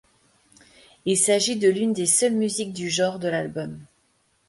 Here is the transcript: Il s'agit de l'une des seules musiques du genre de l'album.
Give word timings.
Il 1.05 1.15
s'agit 1.15 1.57
de 1.59 1.69
l'une 1.69 1.93
des 1.93 2.07
seules 2.07 2.33
musiques 2.33 2.73
du 2.73 2.89
genre 2.89 3.19
de 3.19 3.27
l'album. 3.27 3.77